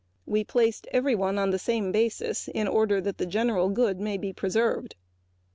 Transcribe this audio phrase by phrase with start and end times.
[0.25, 4.17] We have placed everyone on the same basis in order that the general good may
[4.17, 4.95] be preserved.